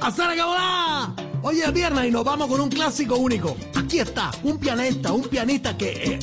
[0.00, 1.14] ¡Hacer volá!
[1.42, 3.54] Hoy es viernes y nos vamos con un clásico único.
[3.74, 6.18] Aquí está, un pianista, un pianista que eh,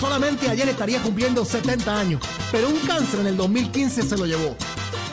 [0.00, 4.56] solamente ayer estaría cumpliendo 70 años, pero un cáncer en el 2015 se lo llevó.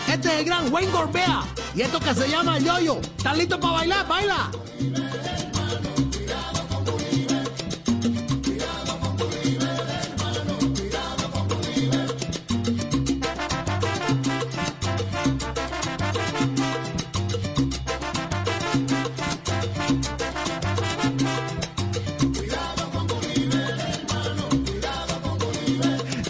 [0.09, 1.43] Este es el gran Wayne Gorbea
[1.75, 2.97] y esto que se llama Yoyo.
[3.17, 4.07] ¿Están listos para bailar?
[4.07, 4.51] ¡Baila!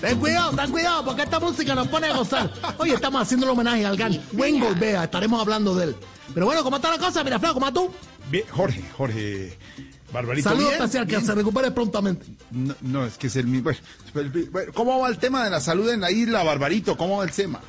[0.08, 2.50] Ten cuidado, ten cuidado, porque esta música nos pone a gozar.
[2.78, 5.96] Hoy estamos haciendo un homenaje al gran Wayne Gorbea, estaremos hablando de él.
[6.34, 7.26] Pero bueno, ¿cómo está la cosa?
[7.26, 7.92] Mira, Flau, ¿cómo tú?
[8.32, 9.58] Bien, Jorge, Jorge.
[10.14, 10.48] Barbarito.
[10.48, 11.26] Saludos especial, que bien.
[11.26, 12.26] se recupere prontamente.
[12.52, 13.70] No, no, es que es el mismo.
[14.14, 16.96] Bueno, ¿Cómo va el tema de la salud en la isla, Barbarito?
[16.96, 17.60] ¿Cómo va el tema?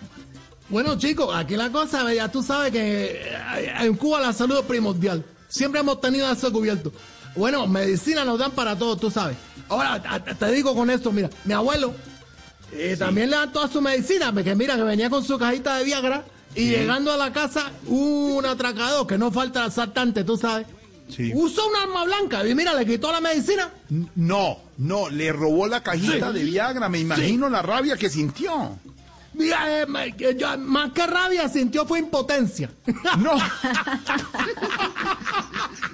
[0.69, 3.21] Bueno, chicos, aquí la cosa, ya tú sabes que
[3.81, 5.25] en Cuba la salud es primordial.
[5.49, 6.93] Siempre hemos tenido eso cubierto.
[7.35, 9.37] Bueno, medicina nos dan para todo, tú sabes.
[9.69, 11.93] Ahora, te digo con esto, mira, mi abuelo
[12.73, 15.85] eh, también le dan toda su medicina, porque mira que venía con su cajita de
[15.85, 16.25] Viagra
[16.55, 20.67] y llegando a la casa, un atracador, que no falta asaltante, tú sabes.
[21.09, 21.33] Sí.
[21.35, 23.71] Usó un arma blanca y mira, le quitó la medicina.
[24.15, 26.89] No, no, le robó la cajita de Viagra.
[26.89, 28.79] Me imagino la rabia que sintió.
[29.39, 29.87] Mira, eh,
[30.37, 32.71] yo- más que rabia sintió fue impotencia.
[33.19, 33.33] No.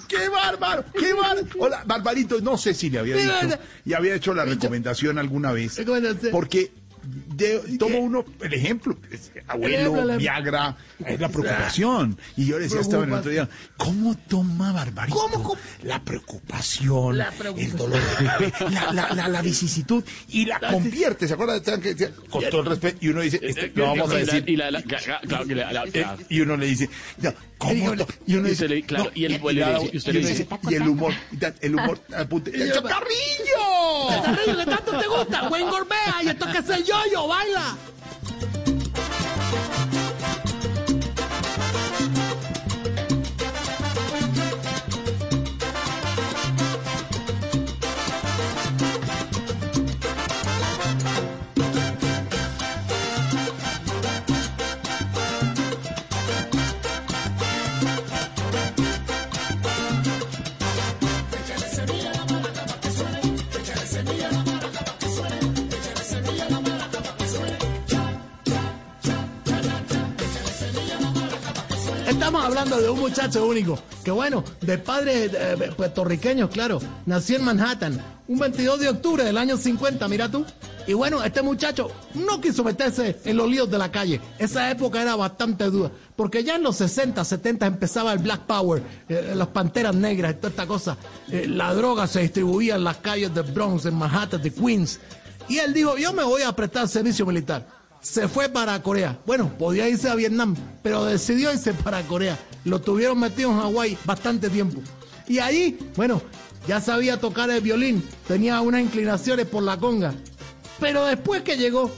[0.09, 0.85] ¡Qué bárbaro!
[0.99, 1.47] ¡Qué bárbaro!
[1.59, 5.79] Hola, Barbarito, no sé si le había dicho y había hecho la recomendación alguna vez.
[6.31, 6.73] Porque
[7.37, 8.97] de, toma uno el ejemplo,
[9.47, 10.19] abuelo, el.
[10.19, 12.19] Viagra, es la preocupación.
[12.37, 15.19] Y yo le decía a Esteban el otro día, ¿cómo toma Barbarito?
[15.19, 15.61] ¿Cómo, cómo?
[15.83, 17.71] La preocupación, La preocupación.
[17.73, 18.01] el dolor,
[18.71, 21.27] la, la, la, la vicisitud y la convierte.
[21.29, 21.63] ¿Se acuerdan
[22.31, 22.99] con todo el respeto?
[23.01, 24.45] Y uno dice, este, no vamos a decir.
[24.47, 24.57] y
[26.39, 26.89] Eh, uno le dice,
[27.59, 27.97] ¿cómo?
[27.97, 31.13] to-?" Y uno dice, claro, y él y, el humor,
[31.61, 34.23] el humor, apunte, ¡el chocarrillo!
[34.25, 37.94] Carrillo, que tanto te gusta, buen Gorbea, y esto que es el yoyo, baila.
[72.15, 77.45] Estamos hablando de un muchacho único, que bueno, de padres eh, puertorriqueños, claro, nació en
[77.45, 80.47] Manhattan, un 22 de octubre del año 50, mira tú.
[80.87, 84.21] Y bueno, este muchacho no quiso meterse en los líos de la calle.
[84.39, 88.81] Esa época era bastante dura, porque ya en los 60, 70 empezaba el Black Power,
[89.09, 90.97] eh, las panteras negras toda esta cosa.
[91.29, 95.01] Eh, la droga se distribuía en las calles de Bronx, en Manhattan, de Queens.
[95.49, 97.74] Y él dijo, yo me voy a prestar servicio militar
[98.05, 99.19] se fue para Corea.
[99.25, 102.39] Bueno, podía irse a Vietnam, pero decidió irse para Corea.
[102.65, 104.81] Lo tuvieron metido en Hawái bastante tiempo.
[105.27, 106.21] Y ahí, bueno,
[106.69, 110.15] ya sabía tocar el violín, tenía unas inclinaciones por la conga.
[110.79, 111.91] Pero después que llegó,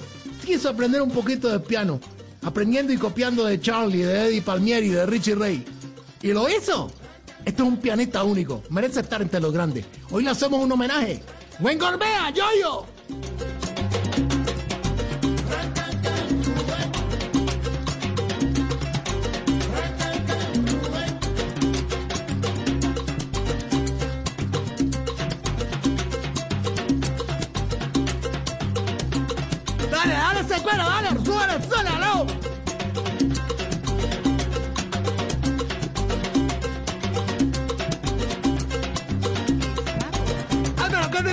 [0.44, 2.00] quiso aprender un poquito de piano,
[2.42, 5.64] aprendiendo y copiando de Charlie, de Eddie Palmieri, de Richie Ray.
[6.22, 6.88] Y lo hizo.
[7.44, 9.84] Este es un pianista único, merece estar entre los grandes.
[10.10, 11.20] Hoy le hacemos un homenaje.
[11.58, 12.95] ¡Buen Gorbea, Yoyo!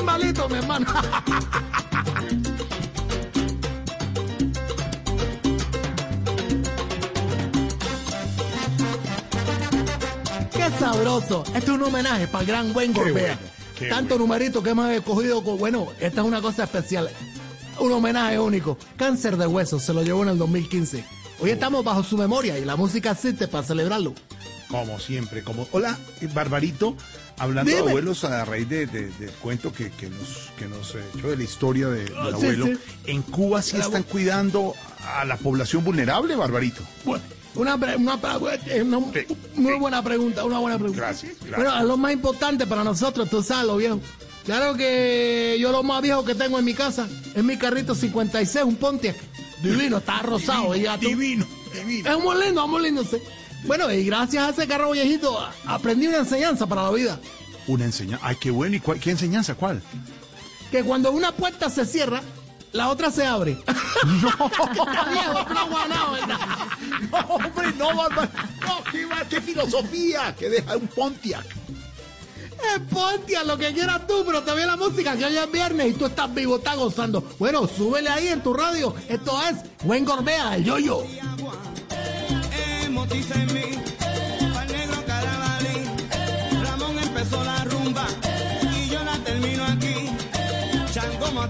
[0.02, 0.86] Malito, mi hermano.
[10.54, 11.44] Qué sabroso.
[11.48, 13.38] Este es un homenaje para el gran buen Gorbea.
[13.80, 15.44] bueno, Tanto numerito que hemos escogido.
[15.44, 17.10] con- Bueno, esta es una cosa especial.
[17.80, 18.78] Un homenaje único.
[18.96, 21.04] Cáncer de hueso se lo llevó en el 2015.
[21.40, 24.14] Hoy estamos bajo su memoria y la música existe para celebrarlo.
[24.70, 25.68] Como siempre, como.
[25.72, 25.98] Hola,
[26.34, 26.96] Barbarito,
[27.38, 27.84] hablando Dime.
[27.84, 31.30] de abuelos a raíz de, de- del cuento que, que nos, que nos eh, echó
[31.30, 32.66] de la historia de- del Ah, sí, abuelo.
[32.68, 32.74] sí.
[33.06, 34.74] En Cuba sí están cuidando
[35.08, 36.82] a la población vulnerable, Barbarito.
[37.04, 37.24] Bueno,
[37.56, 37.92] Una, una,
[38.68, 41.02] eh, una Sí, muy buena pregunta, una buena pregunta.
[41.04, 41.56] Gracias, gracias.
[41.58, 44.00] Bueno, es lo más importante para nosotros, tú sabes, lo viejo.
[44.46, 48.66] Claro que yo lo más viejo que tengo en mi casa es mi carrito 56,
[48.66, 49.16] un Pontiac.
[49.62, 50.74] Divino, está rosado.
[50.74, 51.08] tú.
[51.08, 52.10] Divino, divino.
[52.12, 53.18] Es muy lindo, muy lindo, sí.
[53.66, 57.20] Bueno, y gracias a ese carro viejito aprendí una enseñanza para la vida.
[57.68, 58.26] Una enseñanza.
[58.28, 58.76] Ay, qué bueno.
[58.76, 59.56] ¿Y cuál- qué enseñanza?
[59.56, 59.82] ¿Cuál?
[60.72, 62.22] Que cuando una puerta se cierra,
[62.74, 63.58] la otra se abre.
[63.66, 64.34] ¿verdad?
[67.12, 68.30] No, hombre, no, Bárbaro.
[68.66, 71.46] No, qué, va- qué filosofía que deja un Pontiac.
[72.90, 75.92] Ponte a lo que quieras tú, pero te ve la música que hoy es viernes
[75.92, 77.22] y tú estás vivo, estás gozando.
[77.38, 78.96] Bueno, súbele ahí en tu radio.
[79.10, 81.04] Esto es Buen Gorbea, el yo-yo.
[82.90, 83.36] Motiza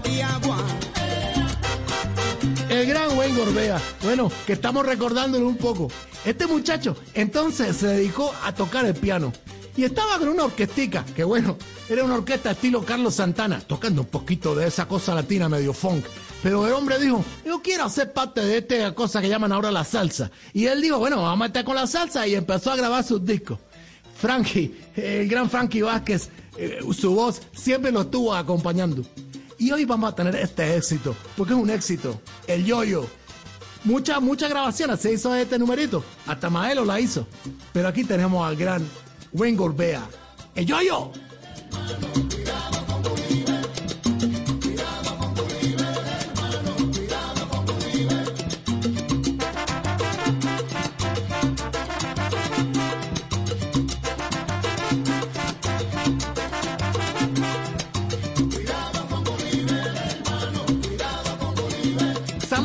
[0.04, 0.58] Motiagua.
[2.70, 3.82] El gran Buen Gorbea.
[4.02, 5.90] Bueno, que estamos recordándolo un poco.
[6.26, 9.32] Este muchacho entonces se dedicó a tocar el piano.
[9.78, 11.58] Y estaba con una orquestica, que bueno,
[11.90, 16.06] era una orquesta estilo Carlos Santana, tocando un poquito de esa cosa latina medio funk.
[16.44, 19.86] Pero el hombre dijo, yo quiero hacer parte de esta cosa que llaman ahora la
[19.86, 20.30] salsa.
[20.54, 23.26] Y él dijo, bueno, vamos a meter con la salsa y empezó a grabar sus
[23.26, 23.58] discos.
[24.16, 29.04] Frankie, el gran Frankie Vázquez, eh, su voz siempre lo estuvo acompañando.
[29.63, 33.07] Y hoy vamos a tener este éxito, porque es un éxito, el yo-yo.
[33.86, 37.25] Muchas, muchas grabaciones se hizo este numerito, hasta Maelo la hizo.
[37.71, 38.86] Pero aquí tenemos al gran
[39.31, 40.06] Wayne Gorbea,
[40.56, 41.13] el yo-yo.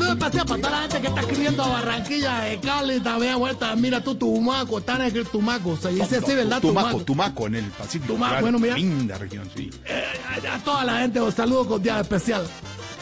[0.08, 3.76] Saludos especial para toda la gente que está escribiendo a Barranquilla, de Cali, también vuelta,
[3.76, 6.62] mira tú, Tumaco, están en Tumaco, se dice así, ¿verdad?
[6.62, 8.14] Tumaco, Tumaco, en el Pacífico.
[8.14, 8.74] Tumaco, claro, bueno, mira.
[8.76, 9.68] Linda región, sí.
[9.84, 10.04] Eh,
[10.50, 12.46] a toda la gente, un saludo cordial especial.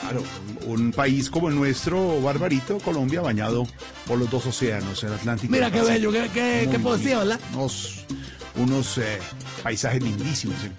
[0.01, 0.25] Claro,
[0.67, 3.69] un, país como el nuestro, Barbarito, Colombia, bañado
[4.05, 5.53] por los dos océanos, el Atlántico.
[5.53, 7.19] Mira el qué bello, qué, qué, qué poesía.
[7.19, 7.39] ¿verdad?
[7.55, 8.05] Unos,
[8.57, 9.21] unos eh,
[9.63, 10.57] paisajes lindísimos.
[10.65, 10.73] El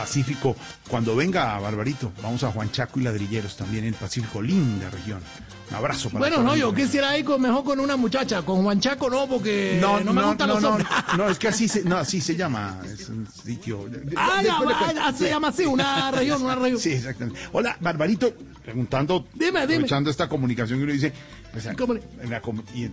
[0.00, 0.56] Pacífico.
[0.88, 4.40] Cuando venga Barbarito, vamos a Juan Chaco y Ladrilleros también en el Pacífico.
[4.40, 5.20] Linda región.
[5.68, 8.80] Un abrazo para Bueno, no, yo quisiera ir con, mejor con una muchacha, con Juan
[8.80, 10.88] Chaco no, porque No, no, me no, gustan no, los no, hombres.
[11.18, 12.80] no, es que así se, no, así se llama.
[12.86, 13.86] Es un sitio.
[14.16, 16.80] Ah, ya, ah, ah, se llama así, una región, una región.
[16.80, 17.38] Sí, exactamente.
[17.52, 18.32] Hola, Barbarito,
[18.64, 19.74] preguntando, Dime, dime.
[19.74, 21.12] aprovechando esta comunicación que uno dice,
[21.52, 21.94] pues, ¿Cómo?
[21.94, 22.40] en, la
[22.74, 22.92] en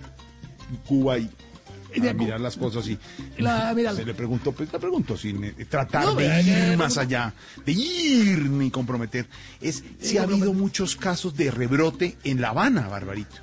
[0.86, 1.30] Cuba y
[2.06, 2.98] a mirar las cosas y
[3.38, 6.78] La- mira- se le preguntó, pues le pregunto sin eh, tratar No, de ir que-
[6.78, 7.34] más allá,
[7.66, 9.28] de ir ni comprometer,
[9.62, 13.36] es si ha habido muchos casos de rebrote en La Habana, Barbarito.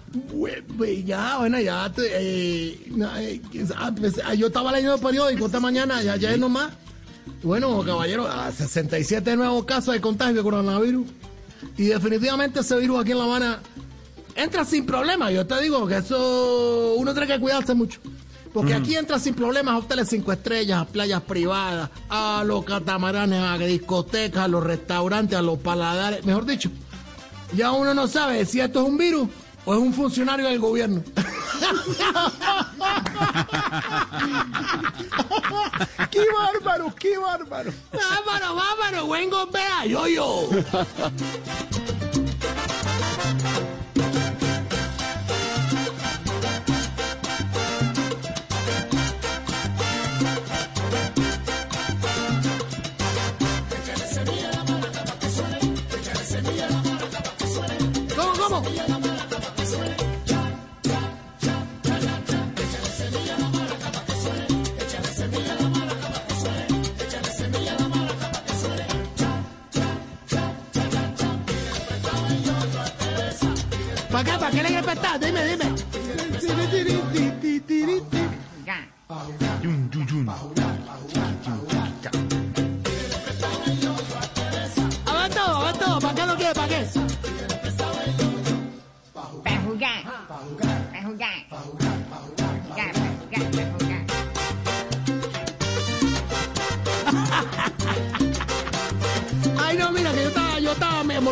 [1.04, 6.02] Ya, bueno, ya, eh, eh, ah, pues, ah, yo estaba leyendo el periódico esta mañana,
[6.02, 6.72] ya, ya es nomás.
[7.42, 11.06] Bueno, caballero, ah, 67 nuevos casos de contagio de coronavirus.
[11.76, 13.60] Y definitivamente ese virus aquí en La Habana
[14.34, 15.30] entra sin problema.
[15.30, 18.00] Yo te digo que eso uno tiene que cuidarse mucho.
[18.54, 23.42] Porque aquí entra sin problemas a hoteles cinco estrellas, a playas privadas, a los catamaranes,
[23.42, 26.24] a discotecas, a los restaurantes, a los paladares.
[26.24, 26.70] Mejor dicho,
[27.52, 29.28] ya uno no sabe si esto es un virus
[29.64, 31.02] o es un funcionario del gobierno.
[36.12, 37.72] ¡Qué bárbaro, qué bárbaro!
[37.92, 39.10] ¡Vámonos, vámonos!
[39.10, 39.84] ¡Vengo, vea!
[39.86, 40.48] ¡Yo, yo!
[74.24, 74.38] ¿Para?
[74.38, 75.20] ¿Para le prestar?
[75.20, 75.73] Dime, dime.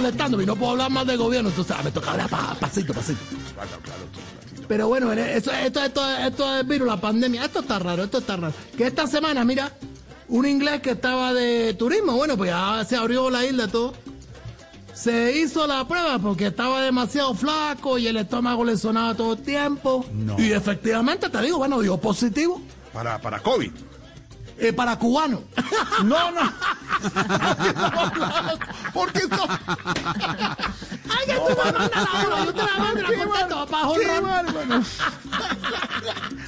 [0.03, 1.49] Molestándome y no puedo hablar más del gobierno.
[1.51, 3.21] Entonces, me toca hablar pa- pasito, pasito.
[3.55, 4.67] Claro, claro, claro.
[4.69, 7.45] Pero bueno, esto, esto, esto, esto es virus, la pandemia.
[7.45, 8.55] Esto está raro, esto está raro.
[8.77, 9.73] Que esta semana, mira,
[10.29, 13.95] un inglés que estaba de turismo, bueno, pues ya se abrió la isla todo.
[14.95, 19.43] Se hizo la prueba porque estaba demasiado flaco y el estómago le sonaba todo el
[19.43, 20.05] tiempo.
[20.13, 20.39] No.
[20.39, 22.61] Y efectivamente, te digo, bueno, dio positivo
[22.93, 23.71] Para, para COVID.
[24.63, 25.43] Eh, para cubano.
[26.05, 26.53] No, no.
[28.93, 29.49] ¿Por qué esto?
[31.19, 32.45] ¡Ay, que tú me mandas la hora!
[32.45, 32.63] Yo te
[34.07, 34.83] la mando, la.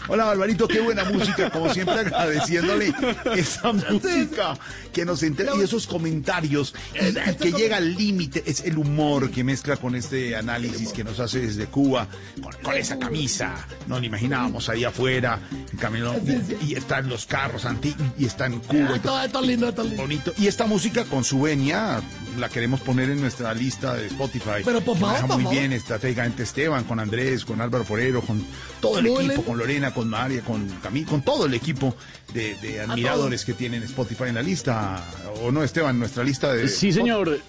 [0.09, 2.93] Hola, Barbarito, qué buena música, como siempre agradeciéndole
[3.37, 4.59] esa música
[4.93, 9.31] que nos entera y esos comentarios y, y que llega al límite, es el humor
[9.31, 12.07] que mezcla con este análisis que nos hace desde Cuba,
[12.43, 13.55] con, con esa camisa,
[13.87, 15.41] no lo imaginábamos ahí afuera,
[15.73, 16.15] en camino,
[16.63, 19.69] y están los carros antiguos, y está en Cuba, y todo Todo esto es lindo,
[19.71, 19.97] es lindo.
[20.03, 20.33] bonito.
[20.37, 22.01] Y esta música con su venia
[22.39, 24.63] la queremos poner en nuestra lista de Spotify.
[24.65, 28.45] Pero, por favor, muy bien estratégicamente Esteban, con Andrés, con Álvaro Forero, con
[28.81, 31.95] todo el equipo, con Lorena, con María, con Camil, con todo el equipo
[32.33, 35.03] de, de admiradores que tienen Spotify en la lista.
[35.43, 35.99] ¿O no, Esteban?
[35.99, 36.69] Nuestra lista de...
[36.69, 37.41] Sí, señor.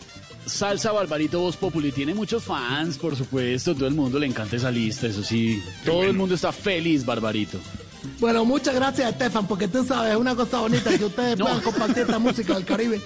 [0.46, 3.74] Salsa Barbarito Voz Populi tiene muchos fans, por supuesto.
[3.74, 5.64] Todo el mundo le encanta esa lista, eso sí.
[5.84, 7.60] Todo el mundo está feliz, Barbarito.
[8.20, 11.46] Bueno, muchas gracias, Estefan, porque tú sabes, es una cosa bonita que ustedes No.
[11.46, 13.02] puedan compartir esta música del Caribe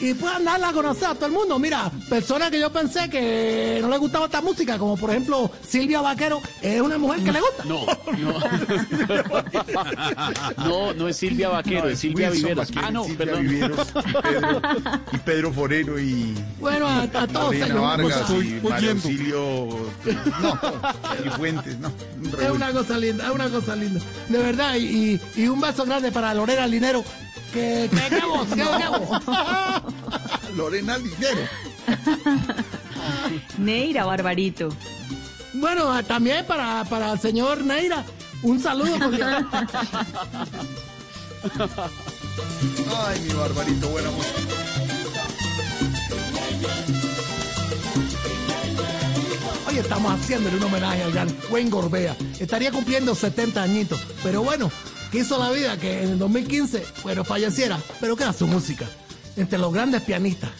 [0.00, 1.58] y puedan darla a conocer a todo el mundo.
[1.58, 6.00] Mira, personas que yo pensé que no les gustaba esta música, como por ejemplo Silvia
[6.00, 7.64] Vaquero, es una mujer que le gusta.
[7.64, 7.86] No,
[8.18, 8.40] no.
[10.56, 12.68] No, no es Silvia Vaquero, No, es Silvia Wilson Viveros.
[12.68, 13.48] Vaquero, Ah, no, Silvia perdón.
[13.48, 14.62] Viveros y Pedro,
[15.12, 16.34] y Pedro Forero y...
[16.60, 17.80] Bueno, a, a todos ellos.
[17.80, 19.68] Vargas cosa- y María Auxilio...
[20.40, 20.58] No,
[21.24, 21.92] y Fuentes, no.
[22.22, 24.00] un Es una cosa linda, es una cosa linda.
[24.28, 27.04] De verdad, y, y- y un beso grande para Lorena Linero.
[27.52, 29.22] Que, que voz, que, que voz.
[30.56, 31.42] Lorena Linero.
[33.58, 34.68] Neira, Barbarito.
[35.54, 38.04] Bueno, también para, para el señor Neira,
[38.42, 38.98] un saludo.
[38.98, 39.24] Porque,
[43.06, 44.38] Ay, mi barbarito, buena música.
[49.68, 52.16] Hoy estamos haciéndole un homenaje al gran Wayne Gorbea.
[52.38, 54.00] Estaría cumpliendo 70 añitos.
[54.22, 54.70] Pero bueno,
[55.10, 57.78] quiso la vida que en el 2015, bueno, falleciera.
[58.00, 58.86] Pero queda su música.
[59.36, 60.50] Entre los grandes pianistas.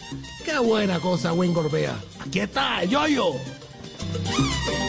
[0.43, 1.95] Qué buena cosa, Wayne Gorbea.
[2.19, 3.35] Aquí está, el.
[4.25, 4.80] Wayne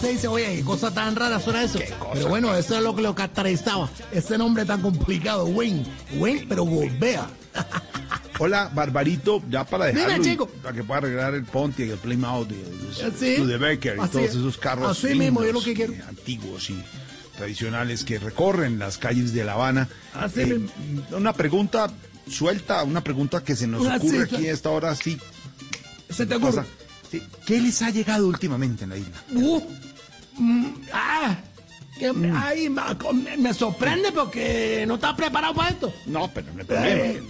[0.00, 1.78] veces dice, oye, qué cosa tan rara suena eso.
[2.12, 3.88] Pero bueno, eso es lo que lo caracterizaba.
[4.12, 5.84] Ese nombre tan complicado, Wayne.
[6.16, 7.26] Wayne, pero Gorbea.
[8.40, 10.46] Hola, Barbarito, ya para Dime, dejarlo, y chico.
[10.62, 13.34] para que pueda arreglar el Pontiac, el Plymouth, el Sí.
[13.34, 14.30] Studebaker y todos es.
[14.30, 15.92] esos carros Así mismo, yo lo que quiero.
[15.92, 16.80] eh, antiguos y
[17.36, 19.88] tradicionales que recorren las calles de La Habana.
[20.14, 20.70] Así Eh, mismo.
[21.16, 21.90] una pregunta
[22.30, 25.18] suelta, una pregunta que se nos Ah, ocurre aquí a esta hora, sí.
[26.08, 26.52] ¿Se te ocurre?
[26.58, 26.66] pasa.
[27.46, 29.22] ¿Qué les ha llegado últimamente en la isla?
[29.34, 29.60] Uh,
[30.92, 31.36] ah,
[31.98, 32.96] que ay, ma-
[33.38, 35.92] me, sorprende porque no estás preparado para esto.
[36.06, 37.20] No, pero no Eh,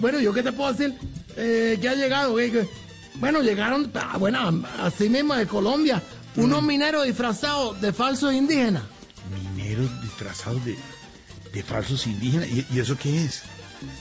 [0.00, 0.96] bueno, ¿yo qué te puedo decir?
[1.36, 2.34] Eh, ¿Qué ha llegado?
[2.36, 2.68] ¿Qué- qué?
[3.14, 6.02] Bueno, llegaron, ah, bueno, así mismo de Colombia,
[6.36, 8.82] unos mineros disfrazados de falsos indígenas.
[9.56, 10.76] Mineros disfrazados de,
[11.52, 12.48] de falsos indígenas.
[12.48, 13.42] ¿Y, y eso qué es?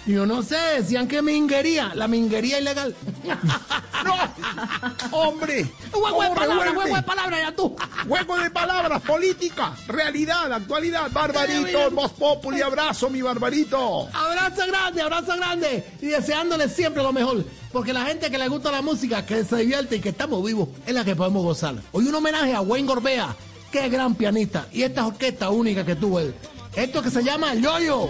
[0.05, 2.95] Yo no sé, decían que minguería, la minguería ilegal.
[5.11, 5.65] ¡Hombre!
[5.91, 7.75] Juego de ¿Cómo palabras, juego de palabras, ya tú.
[8.07, 11.11] Juego de palabras, política, realidad, actualidad.
[11.11, 14.07] Barbarito, Voz Populi, abrazo, mi Barbarito.
[14.13, 15.83] Abrazo grande, abrazo grande.
[16.01, 17.43] Y deseándole siempre lo mejor.
[17.71, 20.69] Porque la gente que le gusta la música, que se divierte y que estamos vivos,
[20.85, 21.75] es la que podemos gozar.
[21.91, 23.35] Hoy un homenaje a Wayne Gorbea,
[23.71, 24.67] que es gran pianista.
[24.71, 26.33] Y esta orquesta única que tuvo él.
[26.75, 28.09] Esto que se llama Yoyo.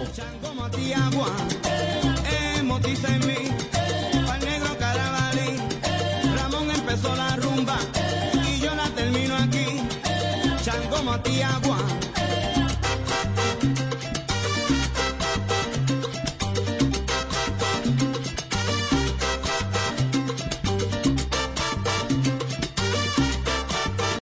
[4.40, 5.56] negro carabalí,
[6.36, 7.36] Ramón empezó la